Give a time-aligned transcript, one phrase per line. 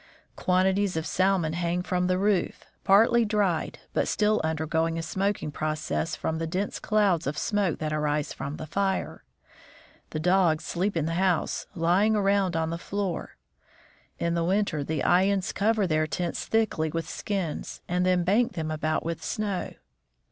[0.35, 6.15] Quantities of salmon hang from the roof, partly dried, but still undergoing a smoking process
[6.15, 9.23] from the dense clouds of smoke that arise from the fire.
[10.09, 13.37] The dogs sleep in the house, lying around on the floor.
[14.17, 18.71] In the winter the Ayans cover their tents thickly with skins and then bank them
[18.71, 19.75] about with snow.